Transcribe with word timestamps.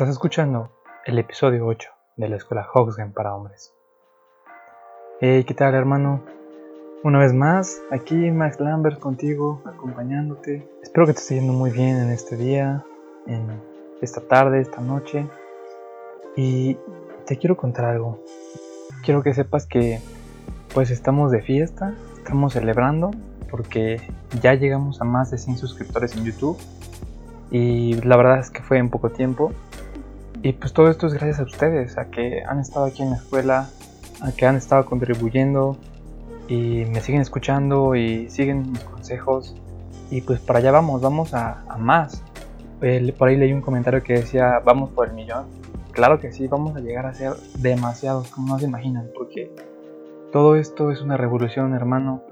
Estás 0.00 0.14
escuchando 0.14 0.70
el 1.04 1.18
episodio 1.18 1.66
8 1.66 1.90
de 2.16 2.30
la 2.30 2.36
escuela 2.36 2.66
Hoxgen 2.72 3.12
para 3.12 3.34
hombres. 3.34 3.74
Hey, 5.20 5.44
¿qué 5.44 5.52
tal 5.52 5.74
hermano? 5.74 6.22
Una 7.04 7.18
vez 7.18 7.34
más, 7.34 7.82
aquí 7.90 8.14
Max 8.14 8.58
Lambert 8.60 8.98
contigo, 8.98 9.60
acompañándote. 9.66 10.66
Espero 10.82 11.04
que 11.04 11.12
te 11.12 11.18
esté 11.18 11.34
yendo 11.34 11.52
muy 11.52 11.70
bien 11.70 11.98
en 11.98 12.08
este 12.08 12.38
día, 12.38 12.82
en 13.26 13.60
esta 14.00 14.22
tarde, 14.22 14.62
esta 14.62 14.80
noche. 14.80 15.26
Y 16.34 16.78
te 17.26 17.36
quiero 17.36 17.58
contar 17.58 17.84
algo. 17.84 18.24
Quiero 19.04 19.22
que 19.22 19.34
sepas 19.34 19.66
que 19.66 20.00
pues 20.72 20.90
estamos 20.90 21.30
de 21.30 21.42
fiesta, 21.42 21.94
estamos 22.16 22.54
celebrando 22.54 23.10
porque 23.50 24.00
ya 24.40 24.54
llegamos 24.54 25.02
a 25.02 25.04
más 25.04 25.30
de 25.30 25.36
100 25.36 25.58
suscriptores 25.58 26.16
en 26.16 26.24
YouTube. 26.24 26.56
Y 27.50 28.00
la 28.00 28.16
verdad 28.16 28.38
es 28.38 28.48
que 28.48 28.62
fue 28.62 28.78
en 28.78 28.88
poco 28.88 29.10
tiempo 29.10 29.52
y 30.42 30.52
pues 30.54 30.72
todo 30.72 30.88
esto 30.88 31.06
es 31.06 31.12
gracias 31.12 31.40
a 31.40 31.42
ustedes, 31.42 31.98
a 31.98 32.10
que 32.10 32.42
han 32.42 32.60
estado 32.60 32.86
aquí 32.86 33.02
en 33.02 33.10
la 33.10 33.16
escuela, 33.16 33.68
a 34.22 34.32
que 34.32 34.46
han 34.46 34.56
estado 34.56 34.86
contribuyendo 34.86 35.76
y 36.48 36.84
me 36.86 37.00
siguen 37.00 37.20
escuchando 37.20 37.94
y 37.94 38.30
siguen 38.30 38.72
mis 38.72 38.82
consejos. 38.84 39.54
Y 40.10 40.22
pues 40.22 40.40
para 40.40 40.60
allá 40.60 40.72
vamos, 40.72 41.02
vamos 41.02 41.34
a, 41.34 41.64
más. 41.78 42.22
por 43.18 43.28
ahí 43.28 43.36
leí 43.36 43.52
un 43.52 43.60
comentario 43.60 44.02
que 44.02 44.14
decía, 44.14 44.60
vamos 44.64 44.90
por 44.90 45.08
el 45.08 45.14
millón. 45.14 45.44
Claro 45.92 46.18
que 46.20 46.32
sí, 46.32 46.46
vamos 46.46 46.74
a 46.74 46.80
llegar 46.80 47.04
a 47.04 47.12
ser 47.12 47.34
demasiados, 47.58 48.30
como 48.30 48.54
no 48.54 48.58
se 48.58 48.64
imaginan, 48.64 49.10
porque 49.14 49.52
todo 50.32 50.56
esto 50.56 50.90
es 50.90 51.02
una 51.02 51.18
revolución, 51.18 51.74
hermano. 51.74 52.22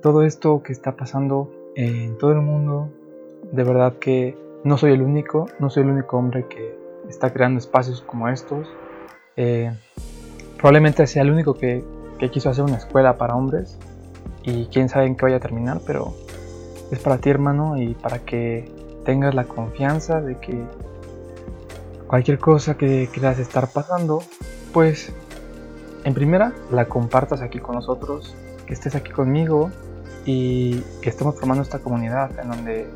Todo 0.00 0.22
esto 0.22 0.62
que 0.62 0.72
está 0.72 0.94
pasando 0.94 1.50
en 1.74 2.16
todo 2.18 2.32
el 2.32 2.40
mundo, 2.40 2.88
de 3.50 3.64
verdad 3.64 3.94
que 3.98 4.38
no 4.62 4.78
soy 4.78 4.92
el 4.92 5.02
único, 5.02 5.48
no 5.58 5.70
soy 5.70 5.82
el 5.82 5.90
único 5.90 6.16
hombre 6.16 6.46
que 6.48 6.85
está 7.08 7.32
creando 7.32 7.58
espacios 7.58 8.02
como 8.02 8.28
estos. 8.28 8.68
Eh, 9.36 9.72
probablemente 10.56 11.06
sea 11.06 11.22
el 11.22 11.30
único 11.30 11.54
que, 11.54 11.84
quiso 12.32 12.48
hacer 12.50 12.64
una 12.64 12.76
escuela 12.76 13.18
para 13.18 13.36
hombres 13.36 13.76
y 14.42 14.66
quién 14.66 14.88
sabe 14.88 15.06
en 15.06 15.16
qué 15.16 15.26
vaya 15.26 15.36
a 15.36 15.40
terminar, 15.40 15.80
pero 15.86 16.14
es 16.90 16.98
para 16.98 17.18
ti 17.18 17.30
hermano 17.30 17.76
y 17.76 17.94
para 17.94 18.20
que 18.20 18.70
tengas 19.04 19.34
la 19.34 19.44
confianza 19.44 20.20
de 20.20 20.36
que 20.36 20.58
cualquier 22.06 22.38
cosa 22.38 22.76
que 22.76 23.08
quieras 23.12 23.38
estar 23.38 23.68
pasando, 23.70 24.22
pues 24.72 25.12
en 26.04 26.14
primera 26.14 26.52
la 26.70 26.86
compartas 26.86 27.42
aquí 27.42 27.58
con 27.58 27.74
nosotros, 27.74 28.34
que 28.66 28.72
estés 28.72 28.94
aquí 28.94 29.12
conmigo 29.12 29.70
y 30.24 30.80
que 31.02 31.10
estemos 31.10 31.38
formando 31.38 31.62
esta 31.62 31.80
comunidad 31.80 32.30
en 32.40 32.48
donde 32.48 32.86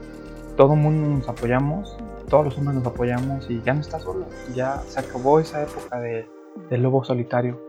todo 0.56 0.74
el 0.74 0.80
mundo 0.80 1.19
nos 1.19 1.28
apoyamos 1.28 1.97
todos 2.31 2.45
los 2.47 2.56
hombres 2.56 2.77
nos 2.77 2.86
apoyamos 2.86 3.50
y 3.50 3.61
ya 3.61 3.75
no 3.75 3.81
está 3.81 3.98
solo, 3.98 4.25
ya 4.55 4.78
se 4.86 5.00
acabó 5.00 5.41
esa 5.41 5.62
época 5.62 6.00
de, 6.00 6.27
lobo 6.70 7.05
solitario. 7.05 7.61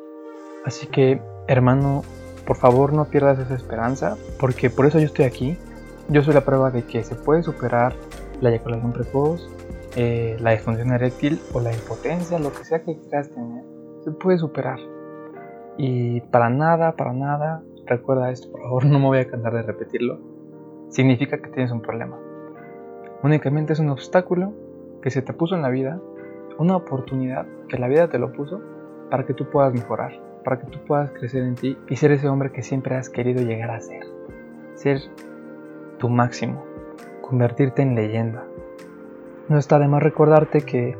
Así 0.64 0.88
que, 0.88 1.20
hermano, 1.48 2.04
por 2.46 2.56
favor 2.56 2.94
no 2.94 3.06
pierdas 3.06 3.40
esa 3.40 3.56
esperanza, 3.56 4.16
porque 4.40 4.70
por 4.70 4.86
eso 4.86 5.00
yo 5.00 5.06
estoy 5.06 5.26
aquí. 5.26 5.58
Yo 6.08 6.24
soy 6.24 6.34
la 6.34 6.46
prueba 6.46 6.72
de 6.72 6.84
que 6.84 7.04
se 7.04 7.16
puede 7.16 7.44
superar 7.44 7.94
la 8.42 8.50
eyaculación 8.50 8.94
precoz, 8.94 9.50
eh, 9.96 10.38
la 10.40 10.52
disfunción 10.52 10.92
eréctil 10.92 11.40
o 11.54 11.60
la 11.60 11.74
impotencia, 11.74 12.38
lo 12.40 12.54
que 12.54 12.64
sea 12.64 12.84
que 12.84 12.98
quieras 13.00 13.30
tener, 13.30 13.64
se 14.04 14.12
puede 14.12 14.38
superar. 14.38 14.80
Y 15.78 16.22
para 16.22 16.50
nada, 16.50 16.96
para 16.96 17.14
nada, 17.14 17.64
recuerda 17.86 18.30
esto, 18.30 18.52
por 18.52 18.62
favor, 18.62 18.86
no 18.88 19.00
me 19.00 19.06
voy 19.08 19.20
a 19.20 19.28
cansar 19.28 19.54
de 19.54 19.64
repetirlo, 19.64 20.20
significa 20.90 21.42
que 21.42 21.50
tienes 21.50 21.72
un 21.72 21.82
problema 21.82 22.31
únicamente 23.24 23.74
es 23.74 23.80
un 23.80 23.90
obstáculo 23.90 24.54
que 25.02 25.12
se 25.12 25.22
te 25.22 25.34
puso 25.34 25.56
en 25.56 25.62
la 25.62 25.70
vida, 25.70 26.00
una 26.58 26.76
oportunidad 26.76 27.46
que 27.68 27.78
la 27.78 27.88
vida 27.88 28.10
te 28.10 28.20
lo 28.20 28.32
puso 28.32 28.62
para 29.10 29.26
que 29.26 29.34
tú 29.34 29.50
puedas 29.50 29.74
mejorar, 29.74 30.20
para 30.44 30.60
que 30.60 30.68
tú 30.68 30.80
puedas 30.86 31.12
crecer 31.12 31.44
en 31.44 31.56
ti 31.56 31.78
y 31.90 31.96
ser 31.96 32.12
ese 32.12 32.28
hombre 32.28 32.52
que 32.52 32.64
siempre 32.64 32.96
has 32.96 33.10
querido 33.10 33.44
llegar 33.44 33.72
a 33.72 33.82
ser. 33.82 34.06
Ser 34.76 35.00
tu 35.98 36.10
máximo, 36.10 36.64
convertirte 37.22 37.82
en 37.82 37.96
leyenda. 37.96 38.44
No 39.50 39.58
está 39.58 39.80
de 39.80 39.88
más 39.88 40.02
recordarte 40.02 40.62
que 40.62 40.98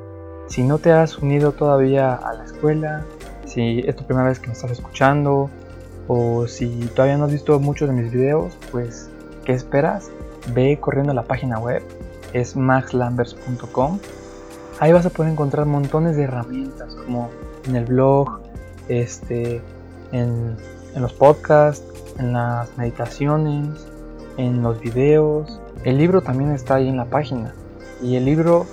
si 0.48 0.64
no 0.64 0.80
te 0.80 0.92
has 0.92 1.18
unido 1.20 1.54
todavía 1.54 2.14
a 2.14 2.34
la 2.34 2.44
escuela, 2.44 3.06
si 3.46 3.80
es 3.80 3.96
tu 3.96 4.04
primera 4.06 4.28
vez 4.28 4.40
que 4.40 4.48
me 4.48 4.54
estás 4.54 4.72
escuchando, 4.72 5.50
o 6.08 6.48
si 6.48 6.90
todavía 6.96 7.18
no 7.18 7.26
has 7.26 7.32
visto 7.32 7.58
muchos 7.60 7.88
de 7.88 7.96
mis 7.96 8.12
videos, 8.12 8.58
pues, 8.72 9.10
¿qué 9.46 9.54
esperas? 9.54 10.12
Ve 10.54 10.78
corriendo 10.80 11.12
a 11.12 11.16
la 11.16 11.24
página 11.24 11.60
web 11.60 11.82
es 12.34 12.56
maxlambers.com. 12.56 14.00
Ahí 14.80 14.94
vas 14.94 15.06
a 15.06 15.10
poder 15.10 15.32
encontrar 15.32 15.66
montones 15.66 16.16
de 16.16 16.24
herramientas 16.24 16.96
como 16.96 17.30
en 17.66 17.76
el 17.76 17.86
blog, 17.86 18.40
este, 18.88 19.62
en, 20.12 20.58
en 20.96 21.02
los 21.02 21.14
podcasts, 21.14 21.86
en 22.18 22.34
las 22.34 22.76
meditaciones, 22.78 23.86
en 24.38 24.64
los 24.64 24.80
videos. 24.80 25.60
El 25.84 25.98
libro 25.98 26.22
también 26.22 26.52
está 26.52 26.76
ahí 26.76 26.88
en 26.88 26.98
la 26.98 27.06
página. 27.06 27.54
Y 28.02 28.16
el 28.16 28.26
libro 28.26 28.66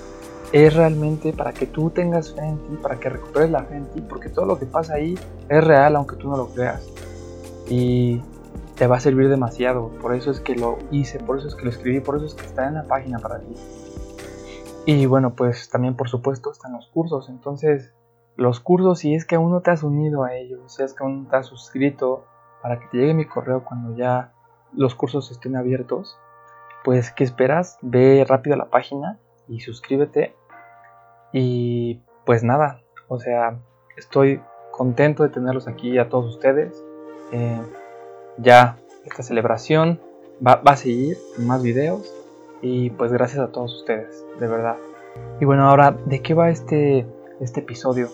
es 0.51 0.73
realmente 0.73 1.33
para 1.33 1.53
que 1.53 1.67
tú 1.67 1.89
tengas 1.89 2.33
fe 2.33 2.41
en 2.41 2.57
ti, 2.57 2.77
para 2.81 2.99
que 2.99 3.09
recuperes 3.09 3.51
la 3.51 3.63
fe 3.63 3.75
en 3.75 3.85
ti, 3.87 4.01
porque 4.01 4.29
todo 4.29 4.45
lo 4.45 4.57
que 4.57 4.65
pasa 4.65 4.95
ahí 4.95 5.17
es 5.47 5.63
real 5.63 5.95
aunque 5.95 6.15
tú 6.15 6.29
no 6.29 6.37
lo 6.37 6.47
creas. 6.47 6.81
Y 7.69 8.21
te 8.79 8.87
va 8.87 8.95
a 8.95 8.99
servir 9.01 9.27
demasiado. 9.27 9.89
Por 10.01 10.15
eso 10.15 10.31
es 10.31 10.39
que 10.39 10.55
lo 10.55 10.79
hice, 10.89 11.19
por 11.19 11.37
eso 11.37 11.49
es 11.49 11.55
que 11.55 11.63
lo 11.63 11.69
escribí, 11.69 11.99
por 11.99 12.15
eso 12.15 12.25
es 12.25 12.33
que 12.33 12.45
está 12.45 12.65
en 12.65 12.75
la 12.75 12.85
página 12.85 13.19
para 13.19 13.39
ti. 13.39 13.53
Y 14.85 15.05
bueno, 15.05 15.35
pues 15.35 15.69
también 15.69 15.95
por 15.95 16.07
supuesto 16.07 16.49
están 16.49 16.71
los 16.71 16.87
cursos. 16.87 17.27
Entonces, 17.27 17.93
los 18.37 18.61
cursos, 18.61 18.99
si 18.99 19.13
es 19.13 19.25
que 19.25 19.35
aún 19.35 19.51
no 19.51 19.59
te 19.59 19.71
has 19.71 19.83
unido 19.83 20.23
a 20.23 20.33
ellos, 20.33 20.73
si 20.73 20.81
es 20.81 20.93
que 20.93 21.03
aún 21.03 21.23
no 21.23 21.29
te 21.29 21.35
has 21.35 21.47
suscrito 21.47 22.23
para 22.61 22.79
que 22.79 22.87
te 22.87 22.97
llegue 22.97 23.13
mi 23.13 23.25
correo 23.25 23.65
cuando 23.65 23.97
ya 23.97 24.31
los 24.71 24.95
cursos 24.95 25.29
estén 25.29 25.57
abiertos, 25.57 26.17
pues 26.85 27.11
¿qué 27.11 27.25
esperas? 27.25 27.77
Ve 27.81 28.25
rápido 28.25 28.53
a 28.53 28.57
la 28.57 28.69
página 28.69 29.19
y 29.49 29.59
suscríbete. 29.59 30.37
Y 31.33 32.01
pues 32.25 32.45
nada, 32.45 32.79
o 33.09 33.19
sea, 33.19 33.59
estoy 33.97 34.41
contento 34.71 35.23
de 35.23 35.29
tenerlos 35.29 35.67
aquí 35.67 35.97
a 35.97 36.07
todos 36.07 36.33
ustedes. 36.33 36.81
Eh, 37.33 37.61
ya 38.41 38.77
esta 39.05 39.23
celebración 39.23 39.99
va, 40.45 40.61
a 40.63 40.75
seguir 40.75 41.17
con 41.35 41.47
más 41.47 41.61
videos 41.61 42.13
y 42.61 42.89
pues 42.91 43.11
gracias 43.11 43.39
a 43.39 43.51
todos 43.51 43.75
ustedes, 43.75 44.23
de 44.39 44.47
verdad. 44.47 44.75
Y 45.39 45.45
bueno, 45.45 45.69
ahora, 45.69 45.95
¿de 46.05 46.21
qué 46.21 46.33
va 46.33 46.49
este, 46.49 47.05
este 47.39 47.61
episodio? 47.61 48.09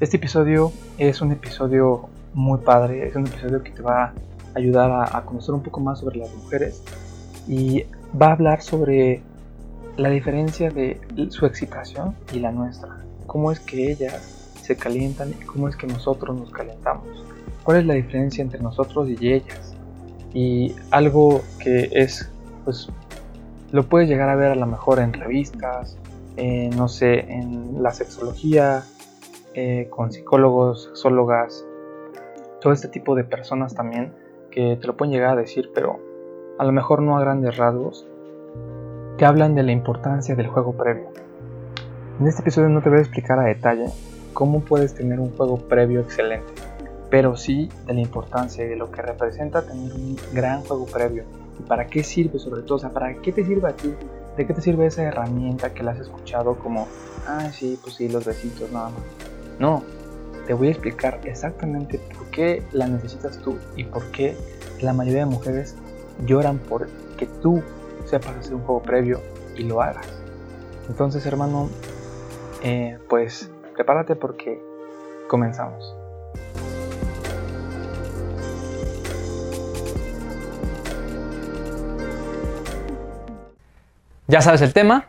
Este 0.00 0.16
episodio 0.16 0.72
es 0.98 1.20
un 1.20 1.32
episodio 1.32 2.08
muy 2.34 2.60
padre, 2.60 3.06
es 3.06 3.16
un 3.16 3.26
episodio 3.26 3.62
que 3.62 3.70
te 3.70 3.82
va 3.82 4.04
a 4.04 4.12
ayudar 4.54 5.08
a 5.12 5.22
conocer 5.22 5.54
un 5.54 5.62
poco 5.62 5.80
más 5.80 6.00
sobre 6.00 6.18
las 6.18 6.34
mujeres 6.34 6.82
y 7.46 7.84
va 8.20 8.28
a 8.28 8.32
hablar 8.32 8.62
sobre 8.62 9.22
la 9.96 10.08
diferencia 10.08 10.70
de 10.70 11.00
su 11.30 11.46
excitación 11.46 12.14
y 12.32 12.40
la 12.40 12.50
nuestra. 12.50 12.98
Cómo 13.26 13.52
es 13.52 13.60
que 13.60 13.92
ellas 13.92 14.54
se 14.62 14.76
calientan 14.76 15.30
y 15.30 15.44
cómo 15.44 15.68
es 15.68 15.76
que 15.76 15.86
nosotros 15.86 16.36
nos 16.36 16.50
calentamos 16.50 17.06
cuál 17.64 17.78
es 17.78 17.86
la 17.86 17.94
diferencia 17.94 18.42
entre 18.42 18.60
nosotros 18.60 19.08
y 19.08 19.32
ellas. 19.32 19.74
Y 20.32 20.74
algo 20.90 21.42
que 21.58 21.88
es, 21.92 22.30
pues, 22.64 22.88
lo 23.72 23.88
puedes 23.88 24.08
llegar 24.08 24.28
a 24.28 24.36
ver 24.36 24.52
a 24.52 24.54
lo 24.54 24.66
mejor 24.66 25.00
en 25.00 25.12
revistas, 25.12 25.96
no 26.76 26.88
sé, 26.88 27.20
en 27.20 27.82
la 27.82 27.92
sexología, 27.92 28.84
eh, 29.54 29.88
con 29.90 30.12
psicólogos, 30.12 30.84
sexólogas, 30.84 31.64
todo 32.60 32.72
este 32.72 32.88
tipo 32.88 33.14
de 33.14 33.24
personas 33.24 33.74
también 33.74 34.12
que 34.50 34.76
te 34.80 34.86
lo 34.86 34.96
pueden 34.96 35.12
llegar 35.12 35.36
a 35.36 35.40
decir, 35.40 35.70
pero 35.74 35.98
a 36.58 36.64
lo 36.64 36.72
mejor 36.72 37.02
no 37.02 37.16
a 37.16 37.20
grandes 37.20 37.56
rasgos, 37.56 38.06
te 39.18 39.24
hablan 39.24 39.54
de 39.54 39.62
la 39.62 39.72
importancia 39.72 40.34
del 40.34 40.48
juego 40.48 40.72
previo. 40.72 41.08
En 42.20 42.26
este 42.26 42.42
episodio 42.42 42.68
no 42.68 42.82
te 42.82 42.90
voy 42.90 42.98
a 42.98 43.02
explicar 43.02 43.38
a 43.38 43.44
detalle 43.44 43.86
cómo 44.32 44.60
puedes 44.60 44.94
tener 44.94 45.20
un 45.20 45.30
juego 45.36 45.56
previo 45.56 46.00
excelente 46.00 46.69
pero 47.10 47.36
sí 47.36 47.68
de 47.86 47.94
la 47.94 48.00
importancia 48.00 48.64
de 48.64 48.76
lo 48.76 48.90
que 48.90 49.02
representa 49.02 49.62
tener 49.62 49.92
un 49.92 50.16
gran 50.32 50.62
juego 50.62 50.86
previo 50.86 51.24
y 51.58 51.62
para 51.64 51.88
qué 51.88 52.04
sirve 52.04 52.38
sobre 52.38 52.62
todo, 52.62 52.76
o 52.76 52.78
sea, 52.78 52.90
para 52.90 53.14
qué 53.14 53.32
te 53.32 53.44
sirve 53.44 53.68
a 53.68 53.76
ti, 53.76 53.92
de 54.36 54.46
qué 54.46 54.54
te 54.54 54.62
sirve 54.62 54.86
esa 54.86 55.02
herramienta 55.02 55.74
que 55.74 55.82
la 55.82 55.90
has 55.90 55.98
escuchado 55.98 56.54
como, 56.56 56.86
ah, 57.26 57.50
sí, 57.52 57.78
pues 57.82 57.96
sí, 57.96 58.08
los 58.08 58.24
besitos 58.24 58.70
nada 58.70 58.90
más. 58.90 59.02
No, 59.58 59.82
te 60.46 60.54
voy 60.54 60.68
a 60.68 60.70
explicar 60.70 61.20
exactamente 61.24 61.98
por 62.16 62.30
qué 62.30 62.62
la 62.72 62.86
necesitas 62.86 63.38
tú 63.38 63.58
y 63.76 63.84
por 63.84 64.10
qué 64.12 64.36
la 64.80 64.92
mayoría 64.92 65.20
de 65.20 65.26
mujeres 65.26 65.76
lloran 66.24 66.58
por 66.58 66.88
que 67.18 67.26
tú 67.42 67.62
sepas 68.06 68.36
hacer 68.36 68.54
un 68.54 68.62
juego 68.62 68.82
previo 68.82 69.20
y 69.56 69.64
lo 69.64 69.82
hagas. 69.82 70.06
Entonces, 70.88 71.26
hermano, 71.26 71.68
eh, 72.62 72.98
pues 73.08 73.50
prepárate 73.74 74.16
porque 74.16 74.62
comenzamos. 75.28 75.99
Ya 84.30 84.42
sabes 84.42 84.62
el 84.62 84.72
tema, 84.72 85.06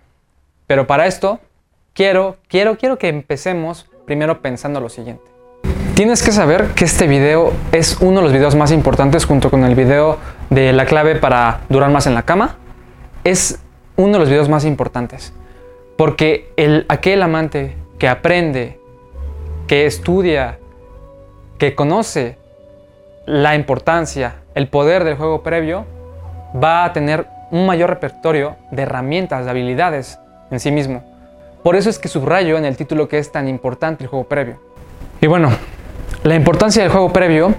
pero 0.66 0.88
para 0.88 1.06
esto 1.06 1.40
quiero, 1.94 2.38
quiero, 2.48 2.76
quiero 2.80 2.98
que 2.98 3.08
empecemos 3.08 3.86
primero 4.08 4.42
pensando 4.42 4.80
lo 4.80 4.90
siguiente. 4.90 5.24
Tienes 5.94 6.24
que 6.24 6.32
saber 6.32 6.70
que 6.70 6.86
este 6.86 7.06
video 7.06 7.54
es 7.72 8.00
uno 8.02 8.18
de 8.18 8.24
los 8.24 8.34
videos 8.34 8.56
más 8.56 8.72
importantes 8.72 9.26
junto 9.26 9.52
con 9.52 9.64
el 9.64 9.76
video 9.76 10.18
de 10.50 10.74
la 10.74 10.88
clave 10.88 11.18
para 11.18 11.60
durar 11.70 11.92
más 11.92 12.08
en 12.08 12.16
la 12.16 12.24
cama. 12.24 12.56
Es 13.24 13.60
uno 13.96 14.14
de 14.14 14.18
los 14.18 14.28
videos 14.28 14.50
más 14.50 14.66
importantes. 14.66 15.34
Porque 15.98 16.52
el, 16.58 16.88
aquel 16.90 17.22
amante 17.22 17.76
que 18.00 18.08
aprende, 18.08 18.80
que 19.68 19.86
estudia, 19.86 20.58
que 21.60 21.76
conoce 21.76 22.40
la 23.28 23.54
importancia, 23.54 24.38
el 24.56 24.68
poder 24.68 25.04
del 25.04 25.16
juego 25.16 25.44
previo, 25.44 25.86
va 26.56 26.86
a 26.86 26.92
tener 26.92 27.28
un 27.52 27.66
mayor 27.66 27.90
repertorio 27.90 28.56
de 28.72 28.84
herramientas, 28.84 29.46
de 29.46 29.52
habilidades 29.52 30.20
en 30.50 30.60
sí 30.60 30.72
mismo. 30.72 31.04
Por 31.64 31.76
eso 31.76 31.90
es 31.90 32.00
que 32.00 32.08
subrayo 32.08 32.58
en 32.58 32.66
el 32.66 32.76
título 32.76 33.08
que 33.08 33.20
es 33.20 33.32
tan 33.32 33.48
importante 33.48 34.04
el 34.04 34.10
juego 34.10 34.26
previo. 34.26 34.60
Y 35.22 35.28
bueno, 35.28 35.50
la 36.24 36.36
importancia 36.36 36.82
del 36.82 36.92
juego 36.92 37.14
previo 37.14 37.54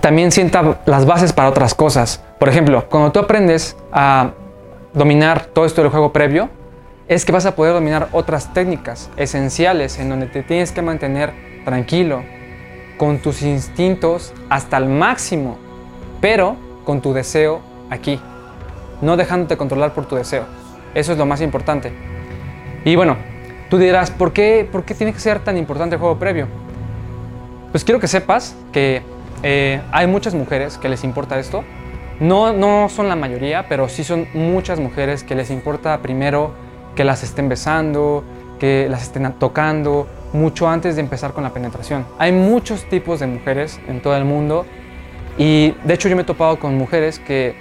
también 0.00 0.32
sienta 0.32 0.80
las 0.86 1.04
bases 1.04 1.32
para 1.32 1.48
otras 1.48 1.74
cosas. 1.74 2.22
Por 2.38 2.48
ejemplo, 2.48 2.86
cuando 2.88 3.12
tú 3.12 3.18
aprendes 3.18 3.76
a 3.92 4.30
dominar 4.92 5.46
todo 5.46 5.66
esto 5.66 5.82
del 5.82 5.90
juego 5.90 6.12
previo, 6.12 6.48
es 7.08 7.24
que 7.24 7.32
vas 7.32 7.44
a 7.46 7.54
poder 7.54 7.74
dominar 7.74 8.08
otras 8.12 8.54
técnicas 8.54 9.10
esenciales 9.16 9.98
en 9.98 10.08
donde 10.08 10.26
te 10.26 10.42
tienes 10.42 10.72
que 10.72 10.80
mantener 10.80 11.32
tranquilo, 11.64 12.22
con 12.96 13.18
tus 13.18 13.42
instintos 13.42 14.32
hasta 14.48 14.76
el 14.76 14.86
máximo, 14.86 15.58
pero 16.20 16.56
con 16.84 17.00
tu 17.00 17.12
deseo 17.12 17.60
aquí, 17.90 18.20
no 19.00 19.16
dejándote 19.16 19.56
controlar 19.56 19.92
por 19.94 20.06
tu 20.06 20.16
deseo. 20.16 20.44
Eso 20.94 21.12
es 21.12 21.18
lo 21.18 21.26
más 21.26 21.40
importante. 21.40 21.92
Y 22.84 22.96
bueno, 22.96 23.16
tú 23.70 23.78
dirás, 23.78 24.10
¿por 24.10 24.32
qué, 24.32 24.68
¿por 24.70 24.84
qué 24.84 24.94
tiene 24.94 25.12
que 25.12 25.20
ser 25.20 25.40
tan 25.40 25.56
importante 25.56 25.96
el 25.96 26.00
juego 26.00 26.18
previo? 26.18 26.46
Pues 27.70 27.84
quiero 27.84 28.00
que 28.00 28.08
sepas 28.08 28.56
que 28.72 29.02
eh, 29.42 29.80
hay 29.90 30.06
muchas 30.06 30.34
mujeres 30.34 30.78
que 30.78 30.88
les 30.88 31.02
importa 31.04 31.38
esto. 31.38 31.64
No, 32.20 32.52
no 32.52 32.88
son 32.88 33.08
la 33.08 33.16
mayoría, 33.16 33.66
pero 33.68 33.88
sí 33.88 34.04
son 34.04 34.28
muchas 34.34 34.78
mujeres 34.78 35.24
que 35.24 35.34
les 35.34 35.50
importa 35.50 35.98
primero 36.00 36.52
que 36.94 37.04
las 37.04 37.24
estén 37.24 37.48
besando, 37.48 38.22
que 38.60 38.86
las 38.88 39.02
estén 39.02 39.32
tocando, 39.34 40.06
mucho 40.32 40.68
antes 40.68 40.96
de 40.96 41.02
empezar 41.02 41.32
con 41.32 41.44
la 41.44 41.50
penetración. 41.50 42.06
Hay 42.18 42.32
muchos 42.32 42.84
tipos 42.88 43.20
de 43.20 43.26
mujeres 43.26 43.80
en 43.88 44.00
todo 44.00 44.16
el 44.16 44.24
mundo 44.24 44.66
y 45.38 45.74
de 45.84 45.94
hecho 45.94 46.08
yo 46.08 46.16
me 46.16 46.22
he 46.22 46.24
topado 46.24 46.58
con 46.58 46.76
mujeres 46.76 47.18
que 47.18 47.56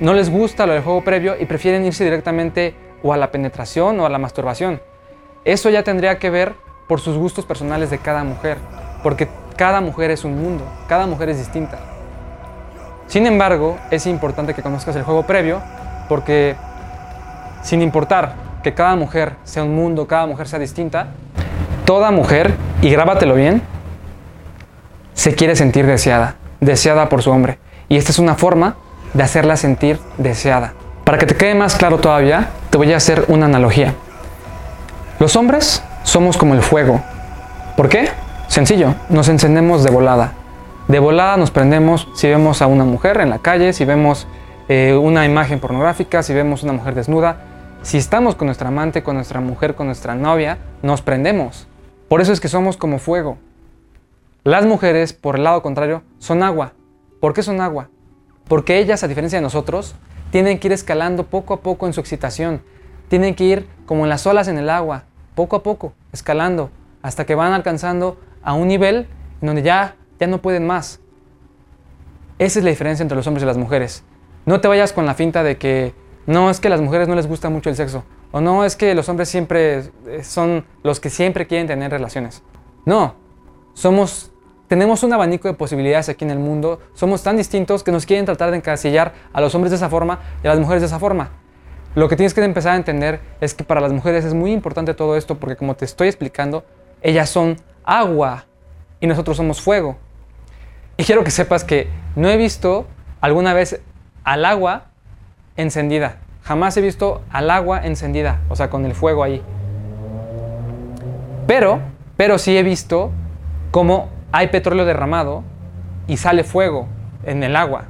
no 0.00 0.14
les 0.14 0.30
gusta 0.30 0.66
lo 0.66 0.72
del 0.72 0.82
juego 0.82 1.04
previo 1.04 1.36
y 1.38 1.44
prefieren 1.44 1.84
irse 1.84 2.04
directamente 2.04 2.74
o 3.02 3.12
a 3.12 3.16
la 3.16 3.30
penetración 3.30 4.00
o 4.00 4.06
a 4.06 4.08
la 4.08 4.18
masturbación. 4.18 4.80
Eso 5.44 5.70
ya 5.70 5.82
tendría 5.82 6.18
que 6.18 6.30
ver 6.30 6.54
por 6.88 7.00
sus 7.00 7.16
gustos 7.16 7.44
personales 7.44 7.90
de 7.90 7.98
cada 7.98 8.24
mujer, 8.24 8.56
porque 9.02 9.28
cada 9.56 9.80
mujer 9.80 10.10
es 10.10 10.24
un 10.24 10.42
mundo, 10.42 10.64
cada 10.88 11.06
mujer 11.06 11.28
es 11.28 11.38
distinta. 11.38 11.78
Sin 13.06 13.26
embargo, 13.26 13.78
es 13.90 14.06
importante 14.06 14.54
que 14.54 14.62
conozcas 14.62 14.96
el 14.96 15.02
juego 15.02 15.24
previo, 15.24 15.60
porque 16.08 16.56
sin 17.62 17.82
importar 17.82 18.34
que 18.62 18.74
cada 18.74 18.96
mujer 18.96 19.34
sea 19.44 19.64
un 19.64 19.74
mundo, 19.74 20.06
cada 20.06 20.26
mujer 20.26 20.48
sea 20.48 20.58
distinta, 20.58 21.08
toda 21.84 22.10
mujer, 22.10 22.54
y 22.82 22.90
grábatelo 22.90 23.34
bien, 23.34 23.62
se 25.12 25.34
quiere 25.34 25.56
sentir 25.56 25.86
deseada, 25.86 26.36
deseada 26.60 27.08
por 27.08 27.22
su 27.22 27.30
hombre. 27.30 27.58
Y 27.88 27.96
esta 27.96 28.12
es 28.12 28.18
una 28.18 28.34
forma 28.34 28.76
de 29.14 29.22
hacerla 29.22 29.56
sentir 29.56 29.98
deseada. 30.18 30.74
Para 31.04 31.18
que 31.18 31.26
te 31.26 31.36
quede 31.36 31.54
más 31.54 31.76
claro 31.76 31.98
todavía, 31.98 32.50
te 32.70 32.78
voy 32.78 32.92
a 32.92 32.96
hacer 32.96 33.24
una 33.28 33.46
analogía. 33.46 33.94
Los 35.18 35.36
hombres 35.36 35.82
somos 36.02 36.36
como 36.36 36.54
el 36.54 36.62
fuego. 36.62 37.02
¿Por 37.76 37.88
qué? 37.88 38.10
Sencillo, 38.48 38.94
nos 39.08 39.28
encendemos 39.28 39.84
de 39.84 39.90
volada. 39.90 40.32
De 40.88 40.98
volada 40.98 41.36
nos 41.36 41.50
prendemos 41.50 42.08
si 42.14 42.28
vemos 42.28 42.62
a 42.62 42.66
una 42.66 42.84
mujer 42.84 43.20
en 43.20 43.30
la 43.30 43.38
calle, 43.38 43.72
si 43.72 43.84
vemos 43.84 44.26
eh, 44.68 44.94
una 44.94 45.24
imagen 45.24 45.60
pornográfica, 45.60 46.22
si 46.22 46.34
vemos 46.34 46.62
una 46.62 46.72
mujer 46.72 46.94
desnuda. 46.94 47.38
Si 47.82 47.96
estamos 47.96 48.34
con 48.34 48.46
nuestra 48.46 48.68
amante, 48.68 49.02
con 49.02 49.16
nuestra 49.16 49.40
mujer, 49.40 49.74
con 49.74 49.86
nuestra 49.86 50.14
novia, 50.14 50.58
nos 50.82 51.00
prendemos. 51.00 51.66
Por 52.08 52.20
eso 52.20 52.32
es 52.32 52.40
que 52.40 52.48
somos 52.48 52.76
como 52.76 52.98
fuego. 52.98 53.38
Las 54.42 54.66
mujeres, 54.66 55.12
por 55.12 55.36
el 55.36 55.44
lado 55.44 55.62
contrario, 55.62 56.02
son 56.18 56.42
agua. 56.42 56.72
¿Por 57.20 57.34
qué 57.34 57.42
son 57.42 57.60
agua? 57.60 57.88
Porque 58.50 58.80
ellas, 58.80 59.04
a 59.04 59.06
diferencia 59.06 59.38
de 59.38 59.44
nosotros, 59.44 59.94
tienen 60.32 60.58
que 60.58 60.66
ir 60.66 60.72
escalando 60.72 61.26
poco 61.26 61.54
a 61.54 61.60
poco 61.60 61.86
en 61.86 61.92
su 61.92 62.00
excitación. 62.00 62.62
Tienen 63.06 63.36
que 63.36 63.44
ir 63.44 63.68
como 63.86 64.04
en 64.04 64.08
las 64.08 64.26
olas 64.26 64.48
en 64.48 64.58
el 64.58 64.70
agua, 64.70 65.04
poco 65.36 65.54
a 65.54 65.62
poco, 65.62 65.92
escalando, 66.12 66.68
hasta 67.00 67.24
que 67.24 67.36
van 67.36 67.52
alcanzando 67.52 68.18
a 68.42 68.54
un 68.54 68.66
nivel 68.66 69.06
en 69.40 69.46
donde 69.46 69.62
ya, 69.62 69.94
ya 70.18 70.26
no 70.26 70.42
pueden 70.42 70.66
más. 70.66 70.98
Esa 72.40 72.58
es 72.58 72.64
la 72.64 72.70
diferencia 72.70 73.04
entre 73.04 73.14
los 73.14 73.24
hombres 73.28 73.44
y 73.44 73.46
las 73.46 73.56
mujeres. 73.56 74.02
No 74.46 74.60
te 74.60 74.66
vayas 74.66 74.92
con 74.92 75.06
la 75.06 75.14
finta 75.14 75.44
de 75.44 75.56
que 75.56 75.94
no 76.26 76.50
es 76.50 76.58
que 76.58 76.66
a 76.66 76.70
las 76.72 76.80
mujeres 76.80 77.06
no 77.06 77.14
les 77.14 77.28
gusta 77.28 77.50
mucho 77.50 77.70
el 77.70 77.76
sexo, 77.76 78.02
o 78.32 78.40
no 78.40 78.64
es 78.64 78.74
que 78.74 78.96
los 78.96 79.08
hombres 79.08 79.28
siempre 79.28 79.92
eh, 80.08 80.24
son 80.24 80.64
los 80.82 80.98
que 80.98 81.08
siempre 81.08 81.46
quieren 81.46 81.68
tener 81.68 81.92
relaciones. 81.92 82.42
No, 82.84 83.14
somos 83.74 84.29
tenemos 84.70 85.02
un 85.02 85.12
abanico 85.12 85.48
de 85.48 85.54
posibilidades 85.54 86.10
aquí 86.10 86.24
en 86.24 86.30
el 86.30 86.38
mundo, 86.38 86.80
somos 86.94 87.24
tan 87.24 87.36
distintos 87.36 87.82
que 87.82 87.90
nos 87.90 88.06
quieren 88.06 88.24
tratar 88.24 88.52
de 88.52 88.58
encasillar 88.58 89.14
a 89.32 89.40
los 89.40 89.52
hombres 89.56 89.72
de 89.72 89.76
esa 89.76 89.88
forma 89.90 90.20
y 90.44 90.46
a 90.46 90.50
las 90.50 90.60
mujeres 90.60 90.80
de 90.80 90.86
esa 90.86 91.00
forma. 91.00 91.30
Lo 91.96 92.08
que 92.08 92.14
tienes 92.14 92.34
que 92.34 92.44
empezar 92.44 92.74
a 92.74 92.76
entender 92.76 93.18
es 93.40 93.52
que 93.52 93.64
para 93.64 93.80
las 93.80 93.92
mujeres 93.92 94.24
es 94.24 94.32
muy 94.32 94.52
importante 94.52 94.94
todo 94.94 95.16
esto 95.16 95.38
porque 95.38 95.56
como 95.56 95.74
te 95.74 95.84
estoy 95.86 96.06
explicando, 96.06 96.64
ellas 97.02 97.28
son 97.28 97.56
agua 97.82 98.44
y 99.00 99.08
nosotros 99.08 99.38
somos 99.38 99.60
fuego. 99.60 99.96
Y 100.96 101.02
quiero 101.02 101.24
que 101.24 101.32
sepas 101.32 101.64
que 101.64 101.88
no 102.14 102.28
he 102.28 102.36
visto 102.36 102.86
alguna 103.20 103.54
vez 103.54 103.80
al 104.22 104.44
agua 104.44 104.84
encendida. 105.56 106.18
Jamás 106.44 106.76
he 106.76 106.80
visto 106.80 107.22
al 107.32 107.50
agua 107.50 107.84
encendida, 107.84 108.42
o 108.48 108.54
sea, 108.54 108.70
con 108.70 108.86
el 108.86 108.94
fuego 108.94 109.24
ahí. 109.24 109.42
Pero, 111.48 111.80
pero 112.16 112.38
sí 112.38 112.56
he 112.56 112.62
visto 112.62 113.10
cómo 113.72 114.19
hay 114.32 114.48
petróleo 114.48 114.84
derramado 114.84 115.44
y 116.06 116.16
sale 116.16 116.44
fuego 116.44 116.88
en 117.24 117.42
el 117.42 117.56
agua. 117.56 117.84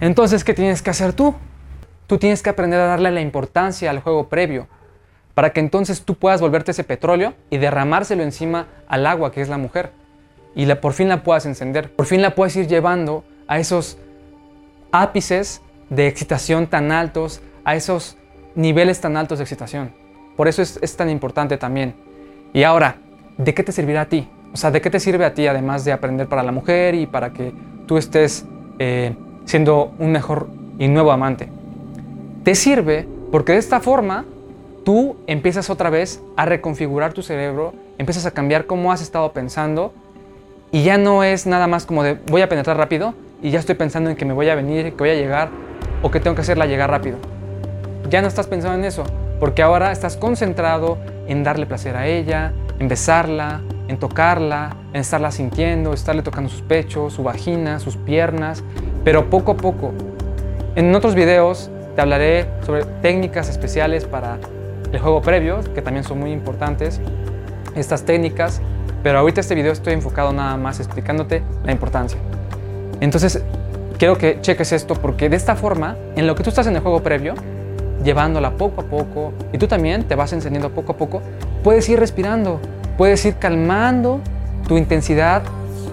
Entonces, 0.00 0.44
¿qué 0.44 0.54
tienes 0.54 0.82
que 0.82 0.90
hacer 0.90 1.12
tú? 1.12 1.34
Tú 2.06 2.18
tienes 2.18 2.42
que 2.42 2.50
aprender 2.50 2.80
a 2.80 2.86
darle 2.86 3.10
la 3.10 3.20
importancia 3.20 3.90
al 3.90 4.00
juego 4.00 4.28
previo, 4.28 4.68
para 5.34 5.50
que 5.50 5.60
entonces 5.60 6.02
tú 6.02 6.16
puedas 6.16 6.40
volverte 6.40 6.72
ese 6.72 6.84
petróleo 6.84 7.34
y 7.50 7.58
derramárselo 7.58 8.22
encima 8.22 8.66
al 8.88 9.06
agua 9.06 9.32
que 9.32 9.40
es 9.40 9.48
la 9.48 9.58
mujer. 9.58 9.92
Y 10.54 10.72
por 10.76 10.92
fin 10.92 11.08
la 11.08 11.22
puedas 11.22 11.46
encender, 11.46 11.92
por 11.94 12.06
fin 12.06 12.22
la 12.22 12.34
puedes 12.34 12.54
ir 12.56 12.66
llevando 12.66 13.24
a 13.48 13.58
esos 13.58 13.98
ápices 14.92 15.62
de 15.90 16.06
excitación 16.06 16.68
tan 16.68 16.92
altos, 16.92 17.40
a 17.64 17.74
esos 17.74 18.16
niveles 18.54 19.00
tan 19.00 19.16
altos 19.16 19.38
de 19.38 19.44
excitación. 19.44 19.92
Por 20.36 20.46
eso 20.46 20.62
es, 20.62 20.78
es 20.82 20.96
tan 20.96 21.10
importante 21.10 21.56
también. 21.56 21.96
Y 22.52 22.62
ahora, 22.62 22.98
¿de 23.36 23.54
qué 23.54 23.64
te 23.64 23.72
servirá 23.72 24.02
a 24.02 24.06
ti? 24.06 24.28
O 24.54 24.56
sea, 24.56 24.70
¿de 24.70 24.80
qué 24.80 24.88
te 24.88 25.00
sirve 25.00 25.24
a 25.24 25.34
ti 25.34 25.48
además 25.48 25.84
de 25.84 25.90
aprender 25.90 26.28
para 26.28 26.44
la 26.44 26.52
mujer 26.52 26.94
y 26.94 27.06
para 27.06 27.32
que 27.32 27.52
tú 27.86 27.98
estés 27.98 28.46
eh, 28.78 29.16
siendo 29.46 29.92
un 29.98 30.12
mejor 30.12 30.46
y 30.78 30.86
nuevo 30.86 31.10
amante? 31.10 31.48
Te 32.44 32.54
sirve 32.54 33.08
porque 33.32 33.50
de 33.50 33.58
esta 33.58 33.80
forma 33.80 34.24
tú 34.84 35.16
empiezas 35.26 35.70
otra 35.70 35.90
vez 35.90 36.22
a 36.36 36.44
reconfigurar 36.44 37.12
tu 37.12 37.22
cerebro, 37.22 37.74
empiezas 37.98 38.26
a 38.26 38.30
cambiar 38.30 38.66
cómo 38.66 38.92
has 38.92 39.02
estado 39.02 39.32
pensando 39.32 39.92
y 40.70 40.84
ya 40.84 40.98
no 40.98 41.24
es 41.24 41.46
nada 41.46 41.66
más 41.66 41.84
como 41.84 42.04
de 42.04 42.14
voy 42.30 42.42
a 42.42 42.48
penetrar 42.48 42.76
rápido 42.76 43.12
y 43.42 43.50
ya 43.50 43.58
estoy 43.58 43.74
pensando 43.74 44.08
en 44.08 44.14
que 44.14 44.24
me 44.24 44.34
voy 44.34 44.48
a 44.50 44.54
venir, 44.54 44.92
que 44.92 44.98
voy 44.98 45.10
a 45.10 45.14
llegar 45.16 45.48
o 46.00 46.12
que 46.12 46.20
tengo 46.20 46.36
que 46.36 46.42
hacerla 46.42 46.66
llegar 46.66 46.90
rápido. 46.90 47.16
Ya 48.08 48.22
no 48.22 48.28
estás 48.28 48.46
pensando 48.46 48.78
en 48.78 48.84
eso, 48.84 49.02
porque 49.40 49.62
ahora 49.62 49.90
estás 49.90 50.16
concentrado 50.16 50.96
en 51.26 51.42
darle 51.42 51.66
placer 51.66 51.96
a 51.96 52.06
ella, 52.06 52.52
en 52.78 52.86
besarla, 52.86 53.62
en 53.94 54.00
tocarla, 54.00 54.76
en 54.92 55.00
estarla 55.00 55.30
sintiendo, 55.30 55.92
estarle 55.92 56.22
tocando 56.22 56.50
sus 56.50 56.62
pechos, 56.62 57.12
su 57.12 57.22
vagina, 57.22 57.78
sus 57.78 57.96
piernas, 57.96 58.64
pero 59.04 59.30
poco 59.30 59.52
a 59.52 59.56
poco. 59.56 59.92
En 60.74 60.92
otros 60.94 61.14
videos 61.14 61.70
te 61.94 62.02
hablaré 62.02 62.46
sobre 62.66 62.84
técnicas 63.02 63.48
especiales 63.48 64.04
para 64.04 64.38
el 64.92 64.98
juego 64.98 65.22
previo, 65.22 65.60
que 65.74 65.80
también 65.80 66.02
son 66.02 66.18
muy 66.18 66.32
importantes, 66.32 67.00
estas 67.76 68.04
técnicas, 68.04 68.60
pero 69.04 69.20
ahorita 69.20 69.40
este 69.40 69.54
video 69.54 69.72
estoy 69.72 69.92
enfocado 69.92 70.32
nada 70.32 70.56
más 70.56 70.80
explicándote 70.80 71.42
la 71.64 71.70
importancia. 71.70 72.18
Entonces, 73.00 73.42
quiero 73.96 74.18
que 74.18 74.40
cheques 74.40 74.72
esto 74.72 74.94
porque 74.94 75.28
de 75.28 75.36
esta 75.36 75.54
forma, 75.54 75.96
en 76.16 76.26
lo 76.26 76.34
que 76.34 76.42
tú 76.42 76.50
estás 76.50 76.66
en 76.66 76.74
el 76.74 76.82
juego 76.82 77.00
previo, 77.00 77.34
llevándola 78.02 78.56
poco 78.56 78.80
a 78.80 78.84
poco, 78.84 79.32
y 79.52 79.58
tú 79.58 79.68
también 79.68 80.02
te 80.04 80.16
vas 80.16 80.32
encendiendo 80.32 80.70
poco 80.70 80.92
a 80.92 80.96
poco, 80.96 81.22
puedes 81.62 81.88
ir 81.88 82.00
respirando, 82.00 82.60
puedes 82.96 83.24
ir 83.24 83.34
calmando 83.36 84.20
tu 84.66 84.76
intensidad 84.76 85.42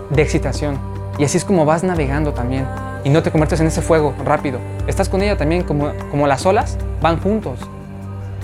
de 0.10 0.22
excitación. 0.22 0.80
Y 1.18 1.24
así 1.24 1.38
es 1.38 1.46
como 1.46 1.66
vas 1.66 1.84
navegando 1.84 2.34
también. 2.34 2.66
Y 3.04 3.10
no 3.10 3.24
te 3.24 3.32
conviertes 3.32 3.60
en 3.60 3.68
ese 3.68 3.82
fuego 3.82 4.14
rápido. 4.24 4.60
Estás 4.88 5.10
con 5.10 5.22
ella 5.22 5.38
también 5.38 5.64
como, 5.64 5.92
como 6.10 6.28
las 6.28 6.46
olas 6.46 6.78
van 7.02 7.20
juntos. 7.20 7.60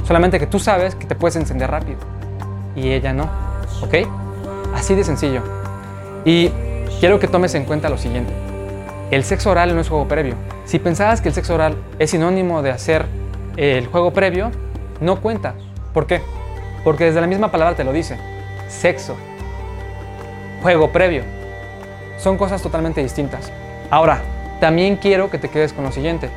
Solamente 0.08 0.40
que 0.40 0.48
tú 0.48 0.60
sabes 0.60 0.96
que 0.96 1.06
te 1.06 1.16
puedes 1.16 1.36
encender 1.36 1.70
rápido 1.70 2.00
y 2.76 2.92
ella 2.92 3.14
no. 3.14 3.30
¿Ok? 3.82 4.08
Así 4.74 4.96
de 4.96 5.04
sencillo. 5.04 5.42
Y 6.26 6.52
quiero 7.00 7.20
que 7.20 7.28
tomes 7.28 7.56
en 7.56 7.66
cuenta 7.66 7.90
lo 7.90 7.98
siguiente. 7.98 8.32
El 9.12 9.24
sexo 9.24 9.52
oral 9.52 9.74
no 9.74 9.82
es 9.82 9.90
juego 9.90 10.08
previo. 10.08 10.36
Si 10.66 10.80
pensabas 10.80 11.22
que 11.22 11.30
el 11.30 11.36
sexo 11.36 11.56
oral 11.56 11.76
es 12.00 12.12
sinónimo 12.12 12.62
de 12.62 12.72
hacer 12.72 13.06
el 13.56 13.88
juego 13.88 14.12
previo, 14.14 14.52
no 15.02 15.22
cuenta. 15.22 15.56
¿Por 15.94 16.08
qué? 16.08 16.22
Porque 16.84 17.06
desde 17.06 17.22
la 17.22 17.28
misma 17.28 17.52
palabra 17.52 17.76
te 17.76 17.84
lo 17.84 17.94
dice. 17.94 18.18
Sexo. 18.68 19.16
Juego 20.62 20.92
previo. 20.92 21.24
Son 22.18 22.38
cosas 22.38 22.62
totalmente 22.62 23.02
distintas. 23.02 23.52
Ahora, 23.90 24.22
también 24.60 24.98
quiero 24.98 25.30
que 25.30 25.38
te 25.38 25.50
quedes 25.50 25.74
con 25.74 25.84
lo 25.84 25.92
siguiente. 25.92 26.30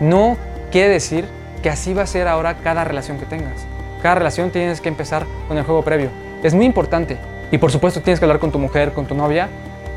No 0.00 0.36
quiere 0.72 0.88
decir 0.88 1.26
que 1.62 1.70
así 1.70 1.94
va 1.94 2.02
a 2.02 2.06
ser 2.06 2.26
ahora 2.26 2.56
cada 2.58 2.84
relación 2.84 3.18
que 3.18 3.26
tengas. 3.26 3.66
Cada 4.02 4.16
relación 4.16 4.50
tienes 4.50 4.80
que 4.80 4.88
empezar 4.88 5.26
con 5.48 5.56
el 5.56 5.64
juego 5.64 5.82
previo. 5.82 6.10
Es 6.42 6.54
muy 6.54 6.66
importante. 6.66 7.18
Y 7.50 7.58
por 7.58 7.70
supuesto 7.70 8.00
tienes 8.00 8.18
que 8.18 8.24
hablar 8.24 8.40
con 8.40 8.50
tu 8.50 8.58
mujer, 8.58 8.92
con 8.92 9.06
tu 9.06 9.14
novia, 9.14 9.48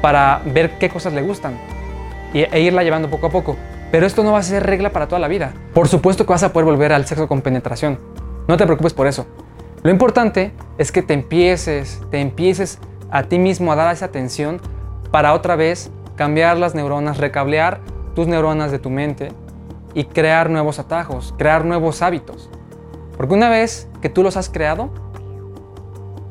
para 0.02 0.42
ver 0.46 0.72
qué 0.78 0.90
cosas 0.90 1.14
le 1.14 1.22
gustan 1.22 1.58
e 2.34 2.60
irla 2.60 2.84
llevando 2.84 3.10
poco 3.10 3.28
a 3.28 3.30
poco. 3.30 3.58
Pero 3.92 4.06
esto 4.06 4.24
no 4.24 4.34
va 4.34 4.40
a 4.40 4.44
ser 4.44 4.66
regla 4.66 4.92
para 4.92 5.08
toda 5.08 5.20
la 5.20 5.28
vida. 5.28 5.54
Por 5.74 5.88
supuesto 5.88 6.26
que 6.26 6.34
vas 6.34 6.44
a 6.44 6.54
poder 6.54 6.66
volver 6.66 6.94
al 6.94 7.06
sexo 7.06 7.28
con 7.28 7.42
penetración. 7.42 8.00
No 8.48 8.58
te 8.58 8.66
preocupes 8.66 8.94
por 8.94 9.08
eso. 9.08 9.26
Lo 9.84 9.91
importante 9.91 10.51
es 10.77 10.91
que 10.91 11.03
te 11.03 11.13
empieces, 11.13 12.01
te 12.10 12.19
empieces 12.19 12.79
a 13.12 13.24
ti 13.24 13.39
mismo 13.39 13.72
a 13.72 13.75
dar 13.75 13.93
esa 13.93 14.05
atención 14.05 14.60
para 15.12 15.34
otra 15.34 15.55
vez 15.55 15.91
cambiar 16.15 16.57
las 16.57 16.75
neuronas, 16.75 17.17
recablear 17.17 17.79
tus 18.15 18.27
neuronas 18.27 18.72
de 18.72 18.79
tu 18.79 18.89
mente 18.89 19.29
y 19.93 20.05
crear 20.05 20.50
nuevos 20.50 20.79
atajos, 20.79 21.34
crear 21.38 21.63
nuevos 21.63 22.01
hábitos. 22.01 22.50
Porque 23.15 23.34
una 23.34 23.50
vez 23.50 23.88
que 24.01 24.10
tú 24.10 24.24
los 24.24 24.36
has 24.36 24.50
creado, 24.50 24.89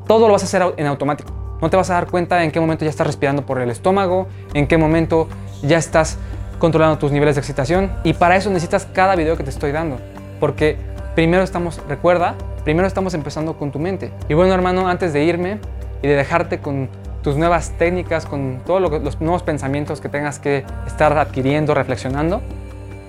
todo 0.07 0.27
lo 0.27 0.33
vas 0.33 0.43
a 0.43 0.47
hacer 0.47 0.75
en 0.77 0.87
automático. 0.87 1.33
No 1.61 1.71
te 1.71 1.77
vas 1.77 1.89
a 1.91 1.95
dar 1.95 2.11
cuenta 2.11 2.45
en 2.45 2.51
qué 2.51 2.61
momento 2.61 2.85
ya 2.85 2.91
estás 2.91 3.07
respirando 3.07 3.47
por 3.47 3.61
el 3.61 3.71
estómago, 3.71 4.29
en 4.55 4.67
qué 4.67 4.77
momento 4.77 5.29
ya 5.63 5.79
estás 5.79 6.19
controlando 6.59 6.99
tus 6.99 7.13
niveles 7.13 7.37
de 7.37 7.41
excitación 7.41 7.93
y 8.05 8.15
para 8.15 8.37
eso 8.37 8.51
necesitas 8.51 8.87
cada 8.87 9.15
video 9.17 9.37
que 9.37 9.45
te 9.45 9.51
estoy 9.51 9.73
dando, 9.73 9.99
porque 10.41 10.77
primero 11.15 11.43
estamos, 11.43 11.81
recuerda, 11.89 12.35
primero 12.67 12.89
estamos 12.89 13.15
empezando 13.15 13.57
con 13.57 13.71
tu 13.71 13.79
mente. 13.79 14.11
Y 14.29 14.35
bueno, 14.35 14.53
hermano, 14.53 14.89
antes 14.89 15.13
de 15.13 15.23
irme 15.23 15.61
y 16.03 16.09
de 16.09 16.17
dejarte 16.17 16.59
con 16.59 16.89
tus 17.23 17.37
nuevas 17.37 17.71
técnicas, 17.79 18.27
con 18.27 18.61
todos 18.67 18.83
los 18.83 19.21
nuevos 19.21 19.45
pensamientos 19.45 20.01
que 20.01 20.09
tengas 20.09 20.41
que 20.41 20.65
estar 20.85 21.17
adquiriendo, 21.17 21.75
reflexionando, 21.75 22.43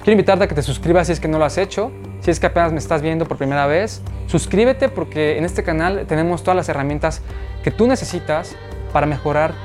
quiero 0.03 0.11
invitarte 0.11 0.43
a 0.43 0.47
que 0.47 0.53
te 0.53 0.61
suscribas 0.61 1.07
si 1.07 1.13
es 1.13 1.19
que 1.19 1.27
no 1.27 1.39
lo 1.39 1.45
has 1.45 1.57
hecho, 1.57 1.91
si 2.19 2.29
es 2.29 2.39
que 2.39 2.45
apenas 2.45 2.71
me 2.71 2.77
estás 2.77 3.01
viendo 3.01 3.25
por 3.25 3.37
primera 3.37 3.65
vez, 3.65 4.03
suscríbete 4.27 4.89
porque 4.89 5.39
en 5.39 5.43
este 5.43 5.63
canal 5.63 6.05
tenemos 6.07 6.43
todas 6.43 6.55
las 6.55 6.69
herramientas 6.69 7.23
que 7.63 7.71
tú 7.71 7.87
necesitas 7.87 8.55
para 8.93 9.07
mejorar 9.07 9.55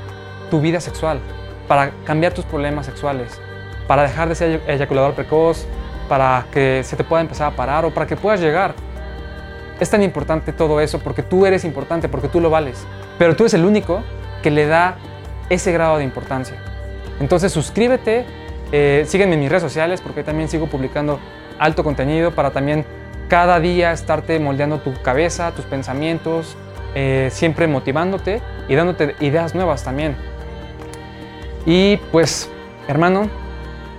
tu 0.49 0.59
vida 0.59 0.79
sexual, 0.79 1.19
para 1.67 1.91
cambiar 2.03 2.33
tus 2.33 2.45
problemas 2.45 2.87
sexuales, 2.87 3.39
para 3.87 4.01
dejar 4.01 4.27
de 4.27 4.33
ser 4.33 4.61
eyaculador 4.65 5.13
precoz, 5.13 5.67
para 6.09 6.47
que 6.51 6.81
se 6.83 6.95
te 6.95 7.03
pueda 7.03 7.21
empezar 7.21 7.53
a 7.53 7.55
parar 7.55 7.85
o 7.85 7.93
para 7.93 8.07
que 8.07 8.15
puedas 8.15 8.41
llegar. 8.41 8.73
Es 9.83 9.89
tan 9.89 10.01
importante 10.01 10.53
todo 10.53 10.79
eso 10.79 10.99
porque 10.99 11.23
tú 11.23 11.45
eres 11.45 11.65
importante, 11.65 12.07
porque 12.07 12.29
tú 12.29 12.39
lo 12.39 12.49
vales. 12.49 12.87
Pero 13.17 13.35
tú 13.35 13.43
eres 13.43 13.53
el 13.53 13.65
único 13.65 14.01
que 14.41 14.49
le 14.49 14.65
da 14.65 14.95
ese 15.49 15.73
grado 15.73 15.97
de 15.97 16.05
importancia. 16.05 16.55
Entonces 17.19 17.51
suscríbete, 17.51 18.25
eh, 18.71 19.03
sígueme 19.05 19.33
en 19.33 19.41
mis 19.41 19.49
redes 19.49 19.63
sociales 19.63 19.99
porque 19.99 20.23
también 20.23 20.47
sigo 20.47 20.67
publicando 20.67 21.19
alto 21.59 21.83
contenido 21.83 22.31
para 22.31 22.51
también 22.51 22.85
cada 23.27 23.59
día 23.59 23.91
estarte 23.91 24.39
moldeando 24.39 24.79
tu 24.79 24.93
cabeza, 25.01 25.51
tus 25.51 25.65
pensamientos, 25.65 26.55
eh, 26.95 27.27
siempre 27.29 27.67
motivándote 27.67 28.41
y 28.69 28.75
dándote 28.75 29.17
ideas 29.19 29.53
nuevas 29.53 29.83
también. 29.83 30.15
Y 31.65 31.97
pues, 32.13 32.49
hermano, 32.87 33.27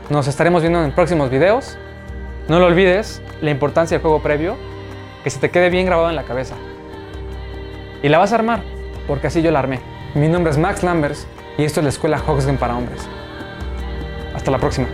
nos 0.09 0.29
estaremos 0.29 0.63
viendo 0.63 0.83
en 0.83 0.93
próximos 0.93 1.29
videos. 1.29 1.77
No 2.49 2.59
lo 2.59 2.65
olvides, 2.69 3.21
la 3.43 3.51
importancia 3.51 3.99
del 3.99 4.01
juego 4.01 4.23
previo, 4.23 4.57
que 5.25 5.31
se 5.31 5.41
te 5.41 5.51
quede 5.51 5.71
bien 5.71 5.87
grabado 5.87 6.11
en 6.11 6.17
la 6.17 6.25
cabeza. 6.25 6.55
Y 8.03 8.11
la 8.11 8.19
vas 8.19 8.33
a 8.33 8.35
armar, 8.37 8.63
porque 9.09 9.29
así 9.29 9.41
yo 9.41 9.51
la 9.51 9.59
armé. 9.59 9.81
Mi 10.15 10.29
nombre 10.29 10.53
es 10.53 10.59
Max 10.59 10.83
Lambers 10.83 11.27
y 11.57 11.65
esto 11.65 11.81
es 11.81 11.85
la 11.85 11.91
Escuela 11.91 12.23
Hoxgen 12.25 12.59
para 12.59 12.77
Hombres. 12.77 13.09
Hasta 14.35 14.51
la 14.51 14.59
próxima. 14.59 14.87